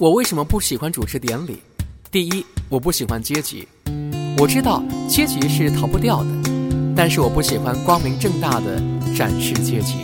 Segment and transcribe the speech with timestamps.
[0.00, 1.58] 我为什么不喜欢主持典礼？
[2.10, 3.68] 第一，我不喜欢阶级。
[4.38, 6.30] 我知道阶级是逃不掉的，
[6.96, 8.82] 但是我不喜欢光明正大的
[9.14, 9.96] 展示阶级。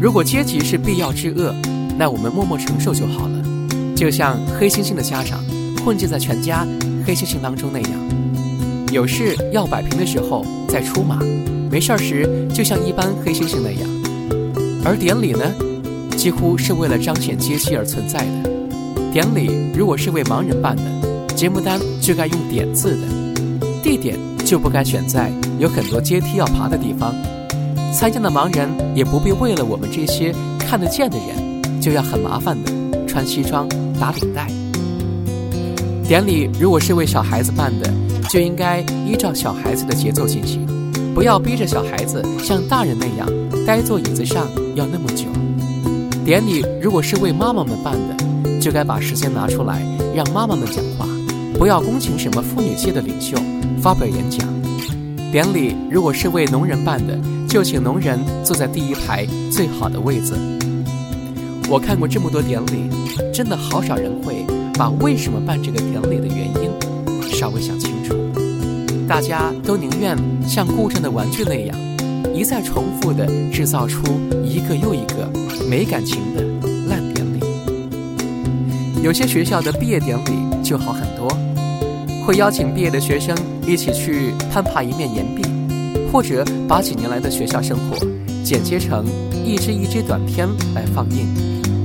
[0.00, 1.54] 如果阶级是必要之恶，
[1.96, 3.40] 那我们默默承受就好了。
[3.94, 5.44] 就像黑猩猩的家长
[5.84, 6.66] 混迹在全家
[7.06, 7.92] 黑猩猩当中那样，
[8.90, 11.20] 有事要摆平的时候再出马，
[11.70, 13.88] 没事儿时就像一般黑猩猩那样。
[14.84, 15.54] 而典礼呢，
[16.16, 18.57] 几乎是为了彰显阶级而存在的。
[19.18, 27.12] 典礼如果是为盲人办的，节目单就该用点字的，地点就不该选在有很多阶梯要爬的地方。
[27.92, 33.68] 参加的盲人也不必为了我们这些看得见的人，就要很麻烦的穿西装
[33.98, 34.46] 打领带。
[36.06, 37.92] 典礼如果是为小孩子办的，
[38.30, 40.64] 就应该依照小孩子的节奏进行，
[41.12, 43.28] 不要逼着小孩子像大人那样
[43.66, 44.46] 呆坐椅子上
[44.76, 45.24] 要那么久。
[46.24, 48.16] 典礼如果是为妈妈们办的，
[48.60, 49.82] 就该把时间拿出来
[50.14, 51.06] 让妈妈们讲话，
[51.58, 53.36] 不要恭请什么妇女界的领袖
[53.80, 54.46] 发表演讲。
[55.30, 60.34] 典礼如果是为农人办的，就请农人坐在第一排最好的位子。
[61.68, 62.88] 我看过这么多典礼，
[63.32, 68.14] 真的好少人会把为什么办这个典礼的原因稍微想清楚。
[69.06, 71.76] 大家都宁愿像故障的玩具那样，
[72.34, 74.02] 一再重复地制造出
[74.44, 75.30] 一个又一个
[75.68, 76.67] 没感情的。
[79.02, 80.32] 有些学校的毕业典礼
[80.62, 81.28] 就好很多，
[82.26, 83.34] 会邀请毕业的学生
[83.66, 85.42] 一起去攀爬一面岩壁，
[86.12, 87.96] 或者把几年来的学校生活
[88.44, 89.06] 剪接成
[89.44, 91.77] 一支一支短片来放映。